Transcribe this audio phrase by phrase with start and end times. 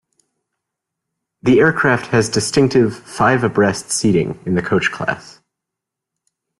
[1.43, 5.41] The aircraft has distinctive five-abreast seating in the coach class.